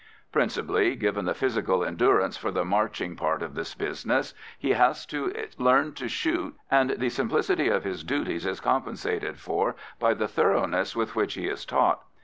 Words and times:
Principally, 0.31 0.95
given 0.95 1.25
the 1.25 1.33
physical 1.35 1.83
endurance 1.85 2.35
for 2.35 2.49
the 2.49 2.65
marching 2.65 3.15
part 3.15 3.43
of 3.43 3.53
the 3.53 3.71
business, 3.77 4.33
he 4.57 4.71
has 4.71 5.05
to 5.05 5.31
learn 5.59 5.93
to 5.93 6.07
shoot, 6.09 6.55
and 6.71 6.89
the 6.97 7.09
simplicity 7.09 7.67
of 7.69 7.83
his 7.83 8.03
duties 8.03 8.47
is 8.47 8.59
compensated 8.59 9.37
for 9.39 9.75
by 9.99 10.15
the 10.15 10.27
thoroughness 10.27 10.95
with 10.95 11.15
which 11.15 11.35
he 11.35 11.45
is 11.47 11.65
taught. 11.65 12.01